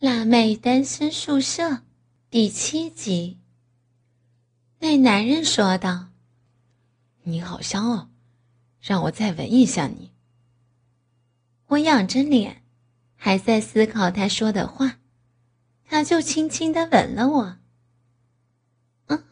[0.00, 1.82] 辣妹单身宿舍
[2.30, 3.38] 第七集。
[4.78, 6.08] 那男人说道
[7.24, 8.08] ：“你好香哦，
[8.80, 10.10] 让我再闻一下你。”
[11.68, 12.62] 我仰着脸，
[13.14, 14.96] 还在思考他说的话，
[15.84, 17.58] 他就轻轻的吻了我。
[19.08, 19.22] 嗯，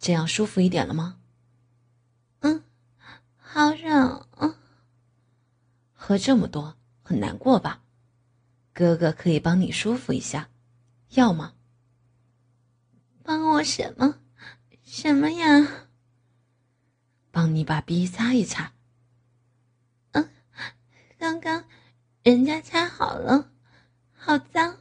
[0.00, 1.20] 这样舒服一点了吗？
[2.40, 2.64] 嗯，
[3.36, 4.26] 好热。
[4.38, 4.56] 嗯，
[5.92, 7.83] 喝这么多很难过吧？
[8.74, 10.50] 哥哥可以帮你舒服一下，
[11.10, 11.54] 要吗？
[13.22, 14.18] 帮我什么？
[14.82, 15.86] 什么呀？
[17.30, 18.74] 帮你把逼擦一擦。
[20.10, 20.28] 嗯，
[21.16, 21.64] 刚刚
[22.22, 23.52] 人家擦好了，
[24.12, 24.78] 好脏，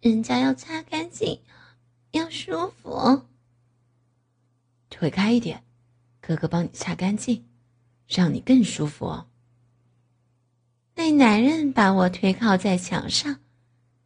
[0.00, 1.42] 人家要擦干净，
[2.10, 3.26] 要舒服。
[4.88, 5.62] 腿开一点，
[6.20, 7.48] 哥哥帮你擦干净，
[8.08, 9.29] 让你更舒服哦。
[11.00, 13.38] 那男人把我推靠在墙上，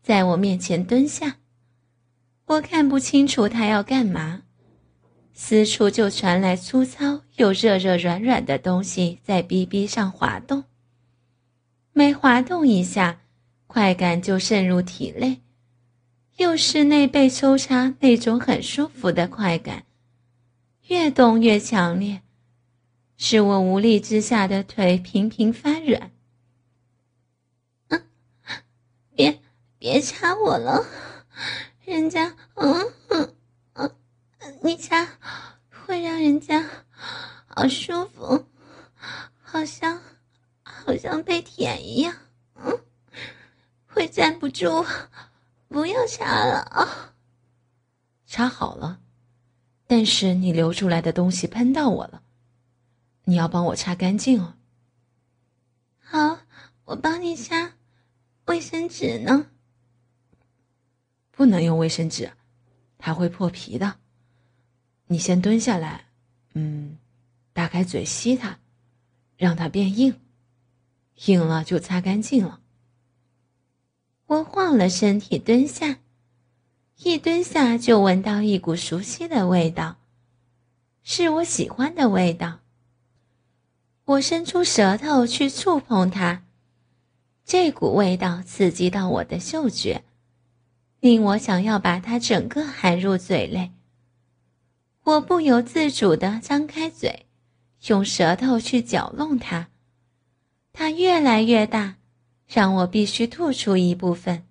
[0.00, 1.38] 在我面前蹲下。
[2.46, 4.42] 我看不清楚他要干嘛，
[5.32, 10.62] 四处就传来粗糙又热热软软的东西在逼逼上滑动。
[11.92, 13.22] 每滑动一下，
[13.66, 15.40] 快感就渗入体内，
[16.36, 19.82] 又是内被抽插那种很舒服的快感，
[20.86, 22.22] 越动越强烈，
[23.16, 26.12] 使我无力之下的腿频频发软。
[29.84, 30.82] 别别掐我了，
[31.84, 33.36] 人家嗯嗯
[33.74, 33.94] 嗯，
[34.62, 35.06] 你掐
[35.68, 36.66] 会让人家
[37.44, 38.46] 好舒服，
[39.42, 40.00] 好像
[40.62, 42.16] 好像被舔一样，
[42.54, 42.80] 嗯，
[43.86, 44.86] 会站不住，
[45.68, 47.12] 不要掐了啊！
[48.24, 49.00] 插好了，
[49.86, 52.22] 但是你流出来的东西喷到我了，
[53.24, 54.54] 你要帮我擦干净哦。
[56.00, 56.38] 好，
[56.86, 57.72] 我帮你擦。
[58.46, 59.50] 卫生纸呢？
[61.36, 62.32] 不能用卫生纸，
[62.98, 63.96] 它会破皮的。
[65.06, 66.06] 你先蹲下来，
[66.54, 66.98] 嗯，
[67.52, 68.58] 打开嘴吸它，
[69.36, 70.20] 让它变硬，
[71.26, 72.60] 硬了就擦干净了。
[74.26, 75.98] 我晃了身体蹲下，
[76.98, 79.98] 一蹲下就闻到一股熟悉的味道，
[81.02, 82.60] 是我喜欢的味道。
[84.06, 86.44] 我伸出舌头去触碰它。
[87.44, 90.02] 这股味道刺激到我的嗅觉，
[91.04, 93.72] 令我想要把它整个含入嘴内。
[95.02, 97.26] 我不由自主地张开嘴，
[97.88, 99.68] 用舌头去搅弄它，
[100.72, 101.96] 它越来越大，
[102.46, 104.46] 让我必须吐出一部分。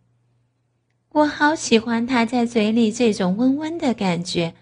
[1.10, 4.54] 我好喜欢它在嘴里这种温温的感觉，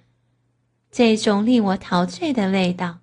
[0.89, 2.99] 这种令我陶醉的味道。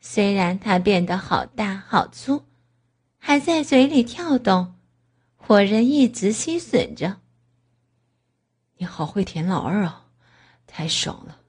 [0.00, 2.42] 虽然它变得好大好粗。
[3.16, 4.74] 还在嘴里跳动，
[5.46, 7.22] 我仍一直吸吮着。
[8.78, 10.04] 你好会舔老二哦，
[10.66, 11.40] 太爽了！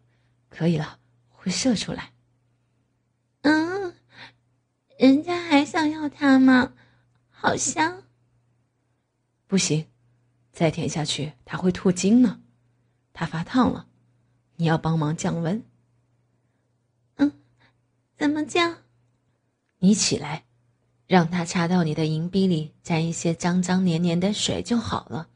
[0.50, 1.00] 可以了，
[1.30, 2.14] 会射出来。
[3.42, 3.94] 嗯，
[4.98, 6.74] 人家还想要他吗？
[7.30, 8.04] 好香。
[9.46, 9.88] 不行，
[10.52, 12.42] 再舔下去他会吐精呢，
[13.14, 13.88] 他发烫了，
[14.56, 15.64] 你要帮忙降温。
[17.16, 17.32] 嗯，
[18.18, 18.78] 怎么降？
[19.80, 20.46] 你起来。
[21.08, 25.30] 让他插到你的银币里，沾一些脏脏黏黏的水就好了。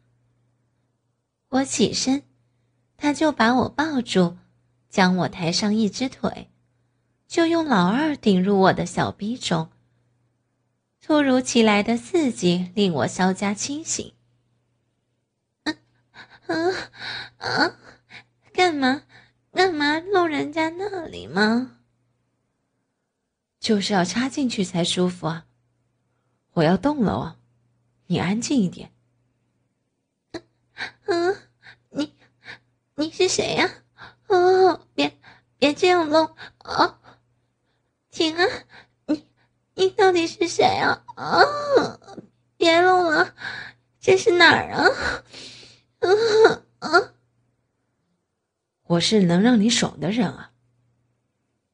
[1.52, 2.24] 我起身，
[2.96, 4.38] 他就把我抱住，
[4.90, 6.50] 将我抬上一只腿，
[7.28, 9.70] 就用老二顶入我的小逼中。
[11.02, 14.14] 突如其来的刺激令我稍加清醒。
[15.64, 15.78] 嗯
[16.48, 16.74] 嗯
[17.38, 17.78] 啊！
[18.54, 19.04] 干嘛？
[19.52, 21.80] 干嘛弄人家那里吗？
[23.60, 25.48] 就是要插进去才舒服啊！
[26.54, 27.36] 我要动了哦，
[28.08, 28.94] 你安静一点。
[31.06, 31.36] 嗯，
[31.90, 32.14] 你
[32.96, 33.70] 你是谁呀？
[34.30, 35.16] 哦，别
[35.60, 36.26] 别这样弄
[36.58, 37.00] 啊！
[38.10, 38.48] 停啊！
[39.06, 39.28] 你
[39.76, 41.04] 你到底是谁啊？
[41.16, 41.40] 啊！
[42.58, 43.36] 别弄了，
[44.00, 45.24] 这是哪儿啊？
[46.00, 47.14] 嗯啊！
[48.86, 50.54] 我是能让你爽的人啊，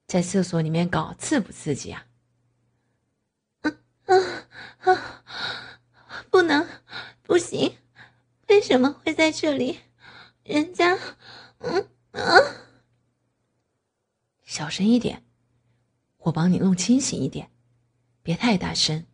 [0.06, 2.08] 在厕所里面搞刺不刺激啊？
[3.62, 3.72] 啊
[4.80, 5.24] 啊！
[6.30, 6.68] 不能，
[7.24, 7.78] 不行！
[8.50, 9.80] 为什么会在这里？
[10.48, 10.98] 人家……
[11.60, 12.22] 嗯啊！
[14.46, 15.26] 小声一点，
[16.20, 17.52] 我帮你弄清醒一点，
[18.24, 19.06] 别太大声，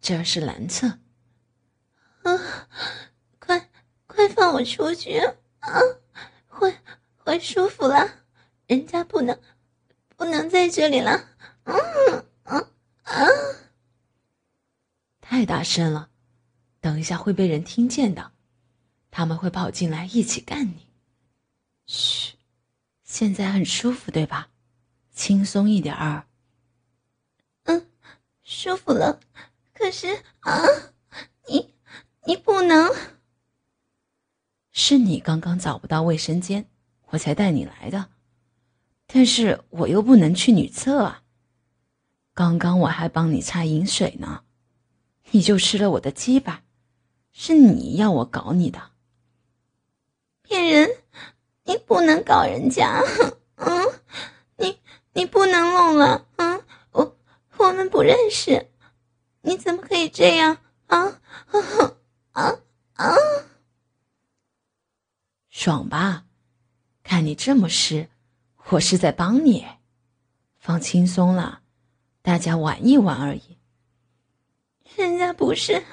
[0.00, 0.88] 这儿是男厕。
[2.22, 2.68] 啊！
[3.38, 3.70] 快
[4.06, 5.18] 快放我出去！
[5.58, 5.78] 啊！
[6.46, 6.74] 会
[7.18, 8.24] 会舒服了，
[8.66, 9.38] 人家不能
[10.16, 11.28] 不能在这里了。
[11.64, 11.74] 嗯
[12.44, 12.70] 啊
[13.02, 13.26] 啊！
[15.20, 16.08] 太大声了，
[16.80, 18.32] 等一下会被人听见的，
[19.18, 20.86] 他们会跑进来一起干你。
[21.86, 22.34] 嘘，
[23.02, 24.50] 现在很舒服对吧？
[25.12, 26.28] 轻松一点儿。
[27.64, 27.88] 嗯，
[28.44, 29.18] 舒服了。
[29.74, 30.62] 可是啊，
[31.48, 31.74] 你
[32.26, 32.94] 你不能。
[34.70, 36.68] 是你刚刚找不到卫生间，
[37.06, 38.10] 我才带你来的。
[39.08, 41.24] 但是我又不能去女厕啊。
[42.34, 44.44] 刚刚我还帮你擦饮水呢，
[45.32, 46.62] 你就吃了我的鸡巴，
[47.32, 48.87] 是你要我搞你的。
[50.48, 50.88] 骗人！
[51.64, 53.02] 你不能搞人家，
[53.56, 53.92] 嗯，
[54.56, 54.78] 你
[55.12, 56.62] 你不能弄了，嗯，
[56.92, 57.16] 我
[57.58, 58.70] 我们不认识，
[59.42, 60.56] 你怎么可以这样
[60.86, 61.20] 啊
[62.32, 62.58] 啊
[62.94, 63.14] 啊！
[65.50, 66.24] 爽吧？
[67.02, 68.08] 看你这么湿。
[68.70, 69.66] 我是在帮你，
[70.58, 71.60] 放轻松了，
[72.22, 73.58] 大家玩一玩而已。
[74.96, 75.84] 人家不是，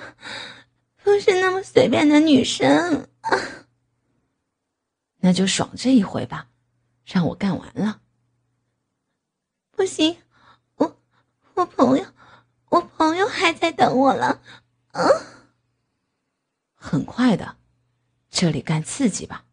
[1.04, 3.15] 不是那么随便的女生啊。
[5.26, 6.50] 那就爽这一回吧，
[7.04, 8.00] 让我干完了。
[9.72, 10.22] 不行，
[10.76, 11.02] 我
[11.56, 12.06] 我朋友，
[12.70, 14.40] 我朋友还在等我了。
[14.92, 15.04] 嗯，
[16.76, 17.58] 很快的，
[18.30, 19.46] 这里干刺激吧。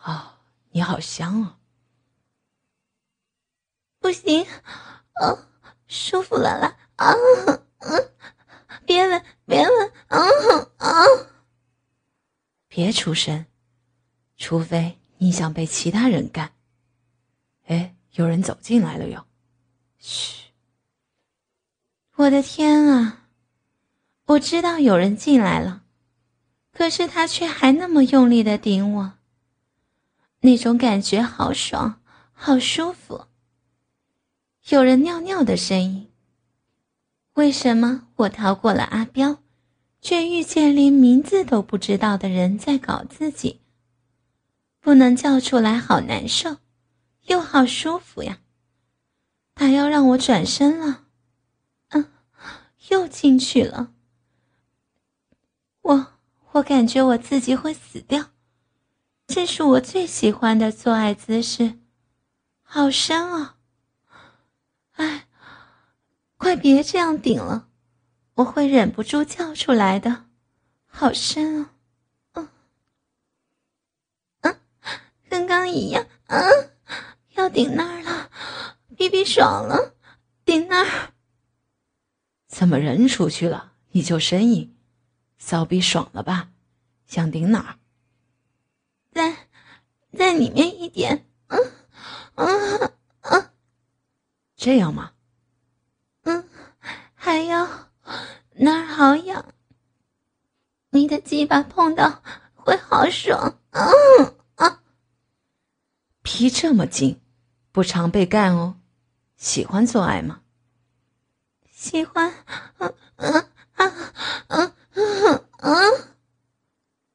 [0.00, 0.40] 啊，
[0.70, 1.58] 你好香啊！
[3.98, 4.46] 不行，
[5.20, 5.46] 哦，
[5.86, 6.74] 舒服了啦！
[6.96, 7.12] 啊，
[7.80, 8.12] 嗯，
[8.86, 10.18] 别了，别了，啊
[10.78, 11.04] 啊！
[12.66, 13.44] 别出声，
[14.36, 16.52] 除非你想被其他人干。
[17.66, 19.26] 哎，有人走进来了哟！
[19.98, 20.52] 嘘，
[22.16, 23.28] 我的天啊！
[24.26, 25.82] 我知道有人进来了，
[26.72, 29.12] 可是他却还那么用力的顶我，
[30.40, 32.00] 那种感觉好爽，
[32.32, 33.26] 好舒服。
[34.68, 36.10] 有人尿尿的声音。
[37.34, 39.42] 为什么我逃过了阿彪，
[40.00, 43.60] 却遇见连名字都不知道的人在搞自己？
[44.86, 46.58] 不能叫出来，好难受，
[47.22, 48.38] 又好舒服呀！
[49.56, 51.06] 他要让我转身了，
[51.88, 52.12] 嗯，
[52.90, 53.92] 又进去了。
[55.82, 56.06] 我
[56.52, 58.26] 我感觉我自己会死掉，
[59.26, 61.80] 这是我最喜欢的做爱姿势，
[62.62, 63.56] 好深啊！
[64.92, 65.26] 哎，
[66.36, 67.68] 快别这样顶了，
[68.34, 70.26] 我会忍不住叫出来的。
[70.86, 71.72] 好深啊，
[72.34, 72.48] 嗯，
[75.76, 76.70] 一样，嗯，
[77.34, 78.30] 要顶那儿了，
[78.96, 79.94] 比比爽了，
[80.44, 81.12] 顶那儿。
[82.46, 84.74] 怎么人出去了你就呻吟？
[85.38, 86.48] 骚逼爽了吧？
[87.06, 87.76] 想顶哪儿？
[89.12, 89.48] 在，
[90.16, 91.58] 在里面一点，嗯，
[93.20, 93.50] 嗯。
[94.56, 95.12] 这样吗？
[96.22, 96.48] 嗯，
[97.14, 97.68] 还要
[98.52, 99.44] 那儿好痒，
[100.90, 102.22] 你的鸡巴碰到
[102.54, 103.58] 会好爽。
[103.70, 103.84] 嗯
[104.24, 104.32] 啊，
[106.26, 107.20] 皮这么紧，
[107.70, 108.80] 不常被干哦。
[109.36, 110.40] 喜欢做爱吗？
[111.70, 112.34] 喜欢。
[112.78, 113.32] 嗯嗯
[113.74, 114.12] 啊
[114.48, 116.08] 嗯嗯嗯。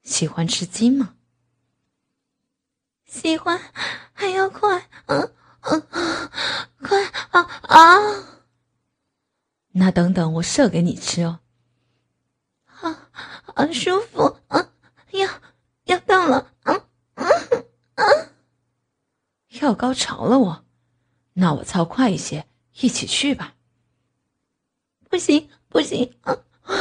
[0.01, 1.13] 喜欢吃鸡吗？
[3.05, 3.59] 喜欢，
[4.13, 4.87] 还要快。
[5.07, 5.33] 嗯。
[5.63, 5.81] 嗯，
[6.81, 7.97] 快啊啊！
[9.73, 11.41] 那等等，我射给你吃哦。
[12.65, 14.71] 啊，好舒服啊！
[15.11, 15.29] 要
[15.83, 16.81] 要到了，嗯
[17.15, 17.27] 嗯
[17.95, 18.29] 嗯，
[19.61, 20.65] 跳高潮了我，
[21.33, 22.47] 那我操快一些，
[22.79, 23.53] 一起去吧。
[25.07, 26.73] 不行不行啊啊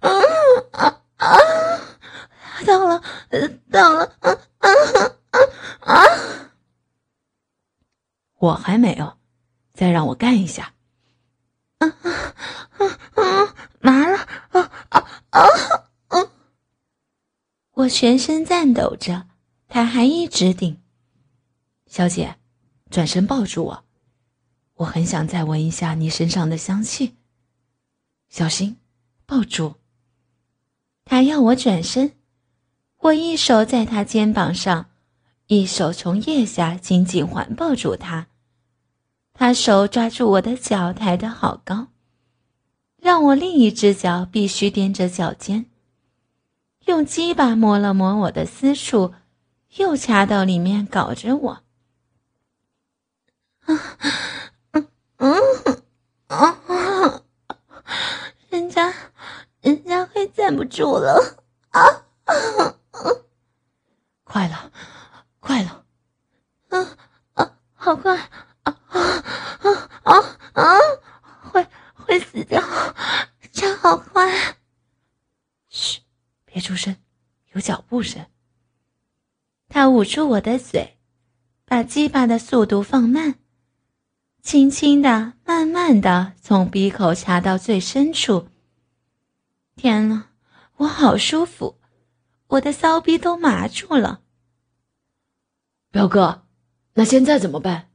[0.00, 0.10] 啊
[0.74, 1.38] 啊啊！
[2.66, 3.00] 到了，
[3.70, 4.68] 到了，啊啊
[5.30, 6.02] 啊啊！
[8.38, 9.16] 我还没有，
[9.72, 10.74] 再让我干一下。
[11.78, 12.34] 啊啊
[12.78, 13.54] 啊啊！
[13.78, 14.18] 麻了！
[14.50, 15.40] 啊啊啊
[16.08, 16.30] 啊！
[17.74, 19.27] 我全身颤抖着，
[19.68, 20.80] 他还一直顶。
[21.86, 22.36] 小姐，
[22.90, 23.84] 转身抱住我，
[24.74, 27.16] 我很想再闻一下你身上的香气。
[28.28, 28.76] 小心，
[29.24, 29.74] 抱住。
[31.04, 32.12] 他要我转身，
[32.98, 34.90] 我一手在他肩膀上。
[35.46, 38.26] 一手从腋下紧紧环抱住他，
[39.32, 41.88] 他手抓住我的脚抬得好高，
[42.98, 45.64] 让我另一只脚必须踮着脚尖，
[46.84, 49.14] 用鸡巴摸了摸我的私处，
[49.76, 51.62] 又掐到里面搞着我。
[53.60, 53.74] 啊，
[54.72, 55.82] 嗯嗯
[56.28, 57.22] 啊，
[58.50, 58.94] 人家，
[59.60, 61.38] 人家会站不住了
[61.70, 62.04] 啊！
[64.24, 64.72] 快了。
[65.40, 65.86] 快了，
[66.68, 66.96] 嗯
[67.32, 69.00] 啊，好快啊啊
[69.62, 69.72] 啊
[70.02, 70.78] 啊啊！
[71.50, 72.62] 会会死掉，
[73.50, 74.30] 这好快。
[76.44, 76.96] 别出声，
[77.52, 78.26] 有脚步声。
[79.68, 80.96] 他捂住我的嘴，
[81.64, 83.34] 把鸡巴的速度放慢，
[84.40, 88.46] 轻轻的、慢慢的从鼻口插到最深处。
[89.74, 90.26] 天呐，
[90.76, 91.80] 我好舒服，
[92.46, 94.20] 我的骚逼都麻住了。
[95.90, 96.42] 表哥，
[96.94, 97.88] 那现在怎么办？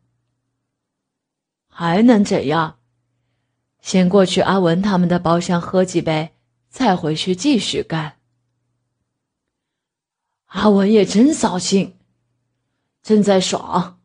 [1.69, 2.79] 还能怎样？
[3.79, 6.33] 先过去阿文他们的包厢喝几杯，
[6.67, 8.17] 再回去继续干。
[10.53, 11.97] 阿文也真扫兴，
[13.01, 13.99] 正在爽。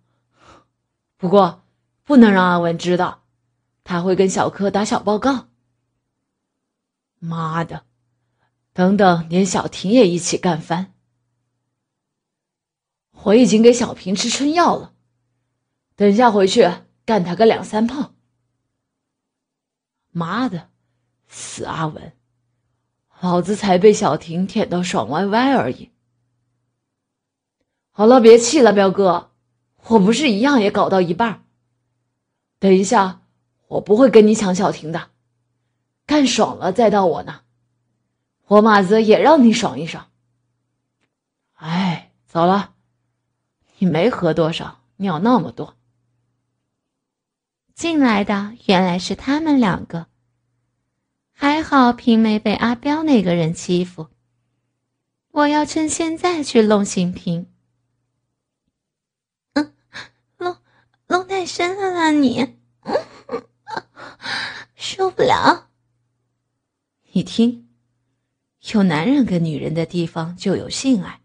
[1.18, 1.62] 不过
[2.04, 3.22] 不能让阿文知道，
[3.84, 5.48] 他会跟小柯打小报告。
[7.18, 7.84] 妈的，
[8.72, 10.94] 等等，连小婷也一起干翻。
[13.24, 14.94] 我已经给小平吃春药了，
[15.96, 16.66] 等下回去
[17.04, 18.14] 干他个两三炮。
[20.12, 20.70] 妈的，
[21.28, 22.16] 死阿文，
[23.20, 25.90] 老子才被小婷舔到爽歪歪而已。
[27.98, 29.32] 好了，别气了，彪哥，
[29.88, 31.44] 我不是一样也搞到一半。
[32.60, 33.22] 等一下，
[33.66, 35.10] 我不会跟你抢小婷的，
[36.06, 37.40] 干爽了再到我呢。
[38.46, 40.12] 我马子也让你爽一爽。
[41.54, 42.74] 哎，走了。
[43.78, 45.74] 你没喝多少，尿那么多。
[47.74, 50.06] 进来的原来是他们两个。
[51.32, 54.06] 还好平没被阿彪那个人欺负。
[55.32, 57.48] 我要趁现在去弄醒平。
[59.54, 59.72] 嗯，
[60.38, 60.56] 弄
[61.08, 62.56] 弄太深了啦你，
[64.76, 65.68] 受不了。
[67.12, 67.68] 你听，
[68.72, 71.20] 有男人跟女人的地方就有性爱。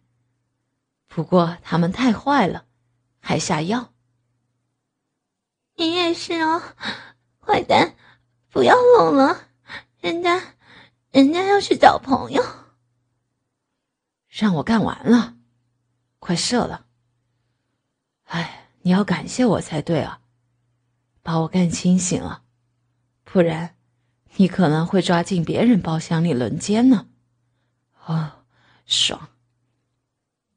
[1.07, 2.65] 不过他们太坏了，
[3.19, 3.93] 还下药。
[5.75, 6.61] 你也是哦，
[7.39, 7.95] 坏蛋！
[8.49, 9.47] 不要弄了，
[9.99, 10.55] 人家，
[11.11, 12.43] 人家要去找朋友。
[14.29, 15.35] 让我干完了，
[16.19, 16.87] 快射了。
[18.23, 20.21] 哎，你要感谢我才对啊，
[21.21, 22.43] 把我干清醒了，
[23.23, 23.75] 不然
[24.35, 27.07] 你可能会抓进别人包厢里轮奸呢。
[28.05, 28.45] 哦，
[28.85, 29.29] 爽。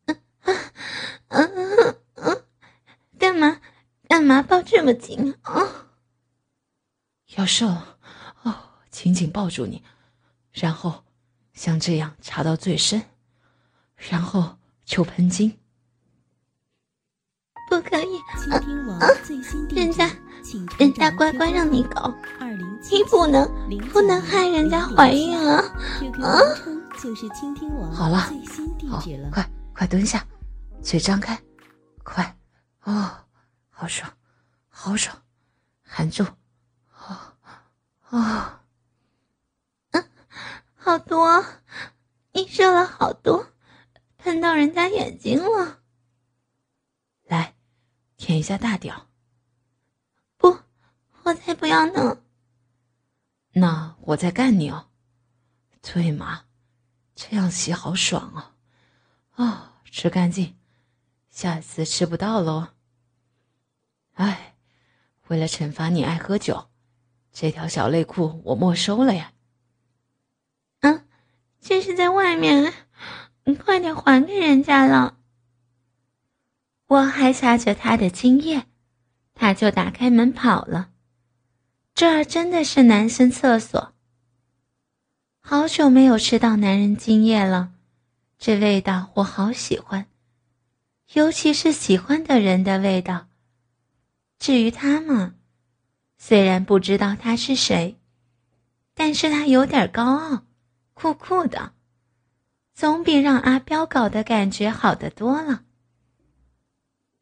[0.06, 0.20] 嗯
[1.28, 2.44] 嗯嗯，
[3.18, 3.60] 干嘛
[4.08, 5.86] 干嘛抱这么紧啊？
[7.36, 7.98] 要射了
[8.42, 9.82] 哦，紧紧抱住你，
[10.52, 11.04] 然后
[11.52, 13.04] 像这样插到最深，
[13.96, 15.58] 然后就喷精。
[17.68, 18.22] 不可以，
[19.74, 20.10] 人家
[20.78, 22.14] 人家乖乖让你搞，
[22.90, 23.50] 你不能
[23.92, 25.62] 不能害人家怀孕啊！
[26.22, 26.38] 啊！
[27.92, 28.18] 好了，
[28.88, 30.24] 好，快快蹲下。
[30.82, 31.36] 嘴张开，
[32.04, 32.36] 快，
[32.84, 33.10] 哦，
[33.70, 34.08] 好爽，
[34.68, 35.16] 好爽，
[35.82, 37.18] 含住，哦，
[38.10, 38.44] 哦，
[39.90, 40.04] 嗯，
[40.76, 41.44] 好多，
[42.32, 43.44] 你射了好多，
[44.18, 45.78] 喷到人家眼睛了。
[48.16, 49.08] 舔一下大屌。
[50.36, 50.58] 不，
[51.24, 52.22] 我才不要呢。
[53.52, 54.88] 那我再干你哦。
[55.82, 56.44] 对嘛，
[57.14, 58.52] 这样洗好爽哦。
[59.36, 60.56] 哦，吃干净。
[61.30, 62.68] 下次吃不到喽。
[64.14, 64.56] 哎，
[65.28, 66.68] 为了惩罚你爱喝酒，
[67.32, 69.32] 这条小内裤我没收了呀。
[70.80, 71.06] 嗯，
[71.60, 72.72] 这是在外面，
[73.44, 75.15] 你快点还给人家了。
[76.88, 78.64] 我还擦着他的精液，
[79.34, 80.90] 他就打开门跑了。
[81.94, 83.92] 这儿真的是男生厕所。
[85.40, 87.72] 好久没有吃到男人精液了，
[88.38, 90.06] 这味道我好喜欢。
[91.14, 93.28] 尤其是喜欢的人的味道。
[94.38, 95.34] 至于他嘛，
[96.18, 97.96] 虽然不知道他是谁，
[98.94, 100.42] 但是他有点高傲，
[100.94, 101.72] 酷酷的，
[102.74, 105.62] 总比让阿彪搞的感觉好得多了。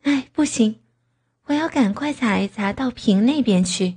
[0.05, 0.81] 哎，不行，
[1.45, 3.97] 我要赶快查一查到瓶那边去。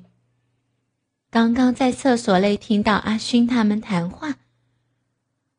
[1.30, 4.36] 刚刚在厕所内听到阿勋他们谈话，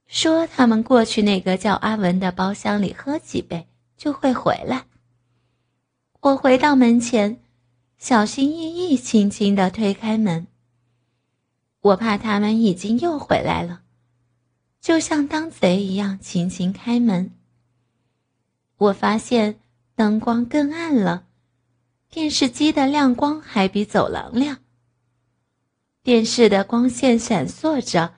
[0.06, 3.66] 说他们过去那个叫阿文的包厢里喝几杯。
[3.98, 4.84] 就会回来。
[6.20, 7.40] 我回到门前，
[7.98, 10.46] 小心翼翼、轻轻的推开门。
[11.80, 13.82] 我怕他们已经又回来了，
[14.80, 17.32] 就像当贼一样轻轻开门。
[18.76, 19.58] 我发现
[19.98, 21.24] 灯光更暗了，
[22.08, 24.58] 电视机的亮光还比走廊亮。
[26.04, 28.14] 电视的光线闪烁着，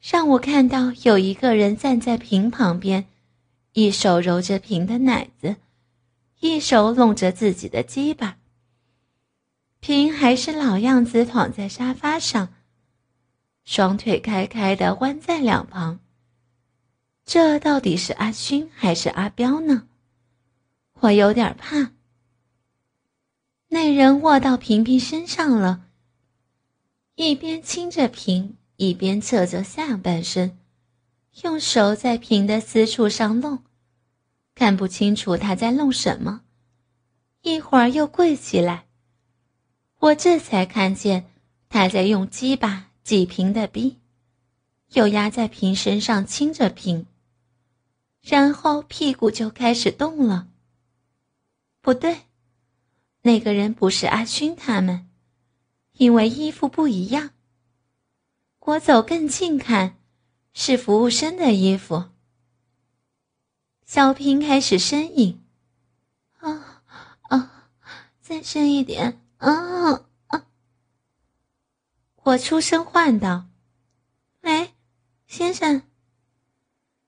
[0.00, 3.06] 让我看到有一个人站在屏旁边。
[3.72, 5.56] 一手揉着屏的奶子，
[6.38, 8.36] 一手拢着自己的鸡巴。
[9.80, 12.54] 平还是老样子，躺在沙发上，
[13.64, 15.98] 双腿开开的弯在两旁，
[17.24, 19.88] 这到底是阿勋还是阿彪呢？
[21.00, 21.92] 我有点怕。
[23.68, 25.84] 那人卧到平平身上了，
[27.14, 30.58] 一边亲着平，一边侧着下半身，
[31.42, 33.62] 用手在平的私处上弄，
[34.54, 36.42] 看不清楚他在弄什么。
[37.42, 38.86] 一会儿又跪起来，
[40.00, 41.30] 我这才看见
[41.68, 43.98] 他在用鸡巴挤平的逼，
[44.94, 47.06] 又压在平身上亲着平，
[48.22, 50.48] 然后屁股就开始动了。
[51.88, 52.26] 不对。
[53.22, 55.08] 那个人不是阿勋他们，
[55.92, 57.30] 因为衣服不一样。
[58.58, 59.96] 我走更近看，
[60.52, 62.10] 是服务生的衣服。
[63.86, 65.42] 小平开始呻吟
[66.40, 66.82] ：“啊
[67.30, 67.70] 啊，
[68.20, 69.22] 再深一点！
[69.38, 70.46] 啊啊！”
[72.24, 73.46] 我出声唤道
[74.44, 74.74] ：“喂，
[75.26, 75.80] 先生。”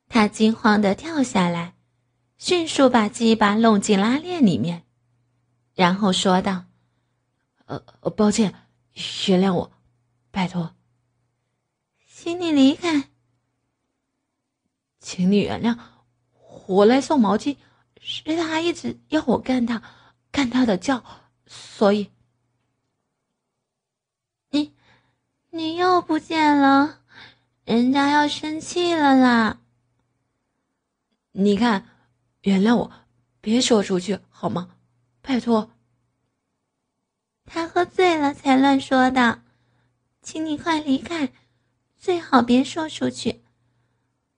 [0.08, 1.74] 他惊慌的跳下来，
[2.40, 4.86] 迅速把鸡巴弄进拉链里面。
[5.74, 6.64] 然后说道
[7.66, 7.78] ：“呃，
[8.16, 8.54] 抱歉，
[9.28, 9.70] 原谅我，
[10.30, 10.74] 拜托，
[12.06, 13.10] 请你离开，
[14.98, 15.78] 请你原谅
[16.66, 17.58] 我来送毛巾，
[18.00, 19.82] 是他一直要我干他，
[20.32, 21.04] 干他的叫，
[21.46, 22.10] 所以
[24.48, 24.74] 你
[25.50, 27.00] 你又不见了，
[27.66, 29.60] 人家要生气了啦。
[31.32, 31.86] 你看，
[32.42, 32.92] 原谅我，
[33.40, 34.76] 别说出去好吗？”
[35.22, 35.70] 拜托，
[37.44, 39.42] 他喝醉了才乱说的，
[40.22, 41.30] 请你快离开，
[41.98, 43.42] 最好别说出去，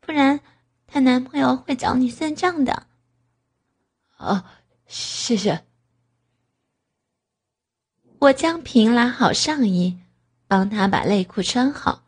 [0.01, 0.41] 不然
[0.87, 2.89] 她男朋友会找你算账的。
[4.17, 4.45] 啊，
[4.87, 5.65] 谢谢。
[8.19, 9.99] 我将平拉好上衣，
[10.47, 12.05] 帮他把内裤穿好，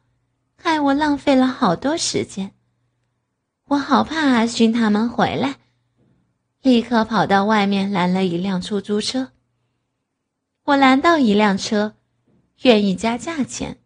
[0.57, 2.55] 害我浪费了好多时间。
[3.67, 5.61] 我好怕阿勋他们回来。
[6.65, 9.33] 立刻跑到外面拦了一辆出租车。
[10.65, 11.97] 我拦到一辆车，
[12.63, 13.77] 愿意加价钱，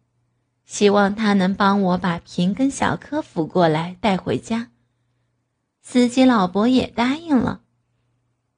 [0.65, 4.71] 希望他能帮我把平跟小柯扶过来带回家。
[5.81, 7.63] 司机老伯也答应了，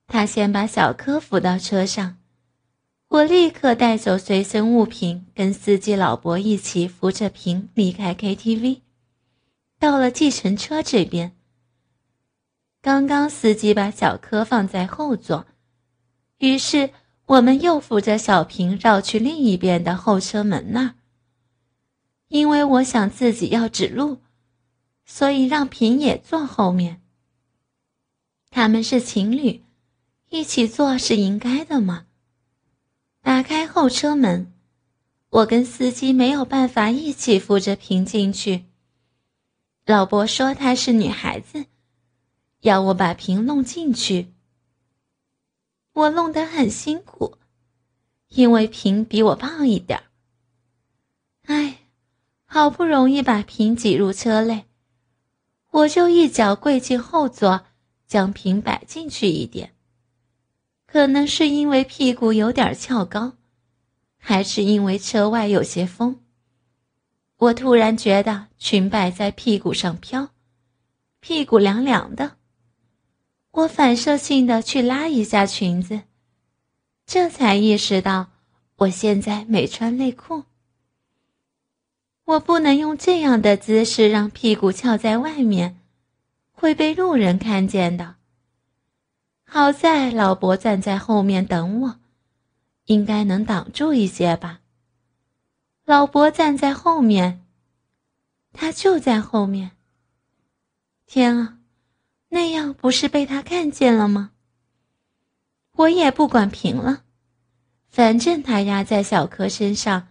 [0.06, 2.18] 他先把小柯扶到车上，
[3.08, 8.82] 我立刻带走随身物品，跟司机老伯一起扶着平离开 KTV，
[9.80, 11.36] 到了计程车这边。
[12.82, 15.46] 刚刚司机把小柯放在后座，
[16.40, 16.90] 于是
[17.28, 20.96] 我们又扶着小平绕去另一边的后车门那儿。
[22.30, 24.18] 因为我想自己要指路，
[25.06, 27.02] 所以让平也坐后面。
[28.50, 29.62] 他们是情侣，
[30.30, 32.08] 一起坐是应该的嘛。
[33.22, 34.52] 打开后车门，
[35.30, 38.66] 我跟司机没有办法一起扶着平进去。
[39.86, 41.66] 老伯说她是女孩子。
[42.62, 44.34] 要我把瓶弄进去，
[45.94, 47.38] 我弄得很辛苦，
[48.30, 50.06] 因为瓶比我胖一点儿
[51.46, 51.80] 哎，
[52.46, 54.68] 好不容易把瓶挤入车内，
[55.72, 57.66] 我就一脚跪进后座，
[58.06, 59.74] 将瓶摆进去一点。
[60.86, 63.34] 可能是因为屁股有点翘高，
[64.20, 66.20] 还是因为车外有些风，
[67.38, 70.30] 我突然觉得裙摆在屁股上飘，
[71.20, 72.38] 屁股凉凉的。
[73.52, 76.02] 我反射性的去拉一下裙子，
[77.06, 78.30] 这才意识到
[78.78, 80.46] 我现在没穿内裤。
[82.24, 85.82] 我不能用这样的姿势让屁股翘在外面，
[86.54, 88.16] 会被路人看见的。
[89.44, 92.00] 好在老伯站在后面等我，
[92.86, 94.62] 应该能挡住一些吧。
[95.84, 97.46] 老伯站在后面，
[98.54, 99.72] 他就在后面。
[101.06, 101.58] 天啊！
[102.34, 104.32] 那样不是被他看见了吗？
[105.74, 107.04] 我也不管平了，
[107.90, 110.08] 反正他压在小柯身上，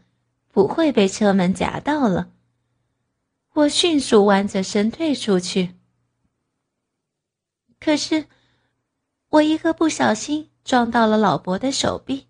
[0.48, 2.30] 不会被车门夹到了。
[3.54, 5.76] 我迅速弯着身退出去，
[7.78, 8.26] 可是
[9.30, 12.26] 我一个不小心撞到了老伯的手臂，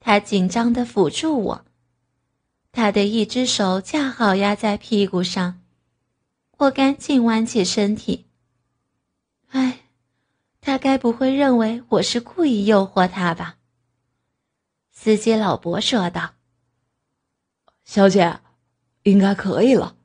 [0.00, 1.64] 他紧张的扶住我，
[2.72, 5.60] 他的一只手恰好压在屁股上，
[6.56, 8.27] 我赶紧弯起身体。
[9.48, 9.80] 哎，
[10.60, 13.56] 他该不会认为我是故意诱惑他吧？
[14.90, 16.34] 司机老伯说道
[17.84, 18.40] ：“小姐，
[19.04, 19.96] 应该可以了，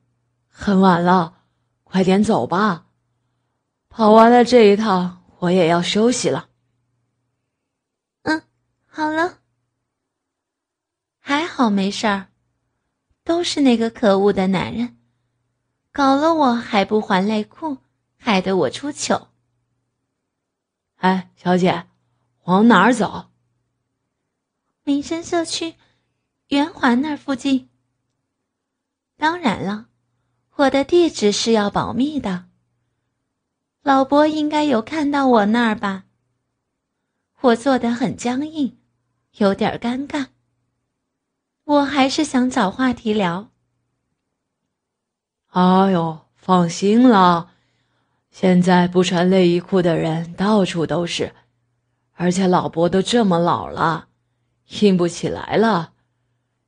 [0.48, 1.42] 很晚了，
[1.82, 2.86] 快点走吧。
[3.88, 6.48] 跑完了这一趟，我也要休息了。”
[8.22, 8.42] 嗯，
[8.86, 9.40] 好了，
[11.18, 12.28] 还好没事儿，
[13.22, 14.96] 都是那个可恶的男人，
[15.92, 17.78] 搞了我还不还内裤，
[18.16, 19.28] 害得我出糗。
[21.04, 21.84] 哎，小姐，
[22.44, 23.26] 往哪儿走？
[24.84, 25.74] 民生社区，
[26.48, 27.68] 圆环那儿附近。
[29.18, 29.88] 当然了，
[30.54, 32.46] 我的地址是要保密的。
[33.82, 36.04] 老伯应该有看到我那儿吧？
[37.42, 38.78] 我坐得很僵硬，
[39.32, 40.28] 有点尴尬。
[41.64, 43.50] 我还是想找话题聊。
[45.48, 47.50] 哎呦，放心了，
[48.34, 51.32] 现在不穿内衣裤的人到处都是，
[52.14, 54.08] 而且老伯都这么老了，
[54.80, 55.92] 硬不起来了，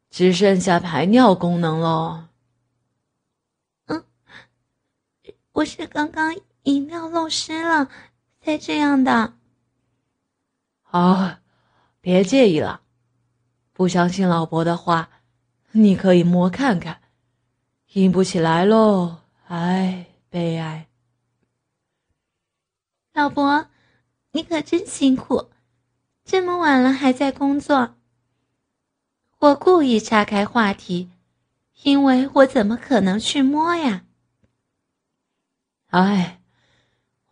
[0.08, 2.28] 只剩下排尿功能喽。
[3.86, 4.04] 嗯，
[5.54, 7.88] 我是刚刚饮料漏湿了，
[8.40, 9.32] 才这样的。
[10.82, 11.38] 好，
[12.00, 12.82] 别介意了，
[13.72, 15.08] 不相信老伯的话，
[15.72, 17.00] 你可以摸看看。
[17.94, 19.16] 硬不起来喽，
[19.48, 20.85] 唉，悲哀。
[23.16, 23.68] 老伯，
[24.32, 25.48] 你可真辛苦，
[26.22, 27.94] 这么晚了还在工作。
[29.38, 31.10] 我故意岔开话题，
[31.82, 34.04] 因为我怎么可能去摸呀？
[35.86, 36.42] 哎，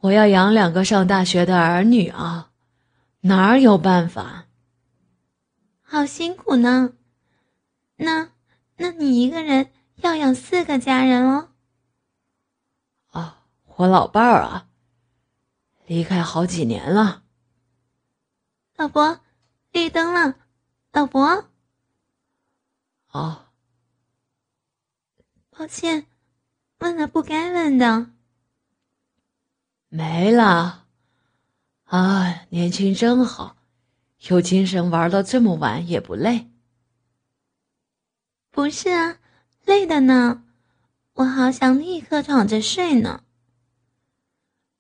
[0.01, 2.51] 我要养两个上大学的儿女啊，
[3.21, 4.47] 哪儿有办法？
[5.83, 6.95] 好辛苦呢。
[7.97, 8.31] 那，
[8.79, 9.71] 那你一个人？
[9.97, 11.51] 要养四个家人哦。
[13.11, 13.43] 啊，
[13.77, 14.67] 我老伴儿啊，
[15.87, 17.23] 离开好几年了。
[18.77, 19.21] 老伯，
[19.73, 20.37] 绿灯了，
[20.93, 21.49] 老伯。
[23.11, 23.47] 哦，
[25.51, 26.07] 抱歉，
[26.79, 28.11] 问了不该问的。
[29.89, 30.87] 没了。
[31.85, 33.57] 啊，年轻真好，
[34.29, 36.51] 有精神玩到这么晚也不累。
[38.51, 39.19] 不是啊。
[39.67, 40.45] 累的呢，
[41.15, 43.24] 我好想立刻躺着睡呢。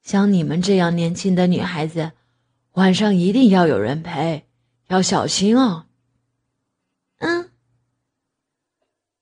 [0.04, 2.12] 像你们这样年轻的女孩子，
[2.72, 4.44] 晚上一定要有人陪，
[4.88, 5.86] 要小心哦。
[7.20, 7.50] 嗯，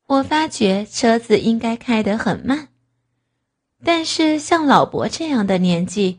[0.07, 2.69] 我发觉车子应该开得很慢，
[3.85, 6.19] 但是像老伯这样的年纪，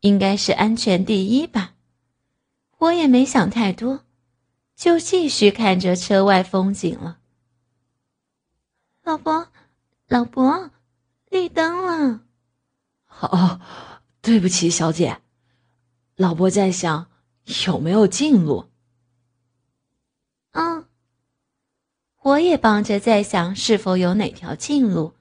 [0.00, 1.72] 应该是安全第一吧。
[2.76, 4.04] 我也没想太多，
[4.76, 7.20] 就继续看着车外风景了。
[9.02, 9.48] 老伯，
[10.06, 10.70] 老伯，
[11.30, 12.25] 绿灯了。
[13.20, 13.60] 哦，
[14.20, 15.20] 对不起，小姐。
[16.16, 17.08] 老伯在想
[17.66, 18.70] 有没有近路。
[20.52, 20.86] 嗯，
[22.22, 25.14] 我也帮着在想是否有哪条近路。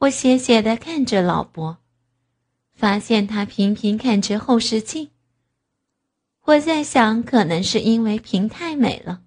[0.00, 1.78] 我斜斜的看着老伯，
[2.74, 5.10] 发现他频频看着后视镜。
[6.42, 9.22] 我在想，可能是因为平太美了，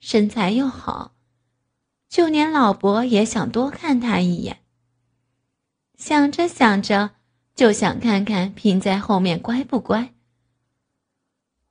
[0.00, 1.14] 身材又好。
[2.08, 4.62] 就连老伯也想多看他一眼。
[5.96, 7.10] 想着想着，
[7.54, 10.12] 就想看看平在后面乖不乖。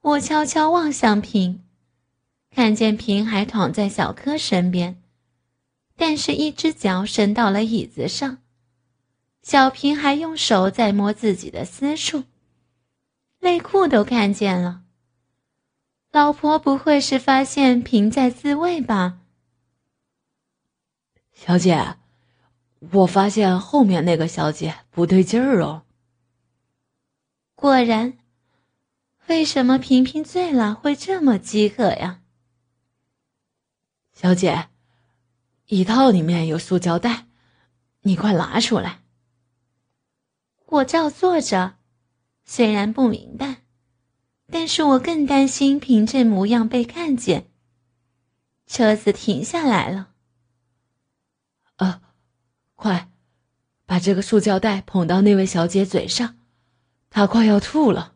[0.02, 1.64] 我悄悄望向平，
[2.52, 5.02] 看见平还躺在小柯身边，
[5.96, 8.40] 但是一只脚伸到了椅子上，
[9.42, 12.24] 小平还用手在摸自己的私处，
[13.40, 14.82] 内裤都看见了。
[16.12, 19.20] 老婆不会是发现平在自慰吧？
[21.34, 21.98] 小姐，
[22.80, 25.84] 我发现后面那个小姐不对劲儿哦。
[27.56, 28.18] 果然，
[29.28, 32.22] 为什么平平醉了会这么饥渴呀？
[34.14, 34.70] 小姐，
[35.68, 37.26] 椅套里面有塑胶袋，
[38.02, 39.02] 你快拿出来。
[40.68, 41.76] 我照做着，
[42.44, 43.64] 虽然不明白，
[44.52, 47.50] 但是我更担心凭这模样被看见。
[48.68, 50.15] 车子停下来了。
[52.76, 53.10] 快，
[53.86, 56.36] 把这个塑胶袋捧到那位小姐嘴上，
[57.10, 58.15] 她快要吐了。